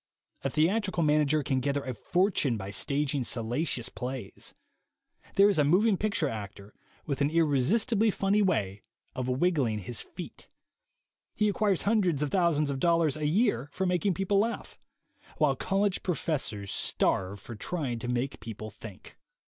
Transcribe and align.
A 0.43 0.49
theatrical 0.49 1.03
manager 1.03 1.43
can 1.43 1.59
gather 1.59 1.83
a 1.83 1.93
fortune 1.93 2.57
by 2.57 2.71
stag 2.71 3.13
ing 3.13 3.23
salacious 3.23 3.87
plays. 3.87 4.55
There 5.35 5.47
is 5.47 5.59
a 5.59 5.63
moving 5.63 5.95
picture 5.95 6.27
actor 6.27 6.73
with 7.05 7.21
an 7.21 7.29
irresistibly 7.29 8.09
funny 8.09 8.41
way 8.41 8.81
of 9.13 9.29
wiggling 9.29 9.77
his 9.77 10.01
feet. 10.01 10.47
He 11.35 11.47
acquires 11.49 11.83
hundreds 11.83 12.23
of 12.23 12.31
thousands 12.31 12.71
of 12.71 12.79
dollars 12.79 13.15
a 13.15 13.27
year 13.27 13.69
for 13.71 13.85
making 13.85 14.15
people 14.15 14.39
laugh; 14.39 14.79
while 15.37 15.55
college 15.55 16.01
pro 16.01 16.15
fessors 16.15 16.69
starve 16.71 17.39
for 17.39 17.53
trying 17.55 17.99
to 17.99 18.07
make 18.07 18.39
people 18.39 18.71
think. 18.71 19.17